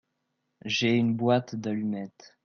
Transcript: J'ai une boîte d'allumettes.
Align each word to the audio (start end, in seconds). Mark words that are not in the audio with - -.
J'ai 0.65 0.95
une 0.95 1.15
boîte 1.15 1.55
d'allumettes. 1.55 2.35